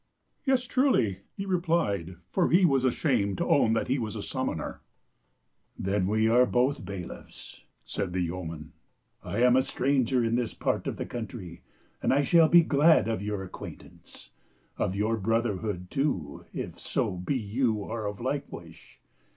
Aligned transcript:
"Yes, 0.47 0.63
truly," 0.63 1.19
he 1.37 1.45
replied, 1.45 2.15
for 2.31 2.49
he 2.49 2.65
was 2.65 2.85
ashamed 2.85 3.37
to 3.37 3.45
own 3.45 3.73
that 3.73 3.87
he 3.87 3.99
was 3.99 4.15
a 4.15 4.23
summoner." 4.23 4.81
Then 5.77 6.07
are 6.07 6.43
we 6.43 6.45
both 6.51 6.83
bailiffs," 6.83 7.61
said 7.85 8.11
the 8.11 8.21
yeoman." 8.21 8.71
I 9.33 9.43
am 9.43 9.55
a 9.55 9.61
stranger 9.61 10.23
in 10.23 10.33
this 10.33 10.55
part 10.55 10.87
of 10.87 10.97
the 10.97 11.05
country, 11.05 11.61
and 12.01 12.11
I 12.11 12.23
shall 12.23 12.47
be 12.49 12.63
glad 12.63 13.07
of 13.07 13.21
your 13.21 13.43
acquaintance, 13.43 14.31
of 14.75 14.95
your 14.95 15.17
brotherhood, 15.17 15.91
too, 15.91 16.47
if 16.51 16.79
so 16.79 17.11
be 17.17 17.37
you 17.37 17.83
are 17.83 18.07
of 18.07 18.19
like 18.19 18.51
wish. 18.51 19.01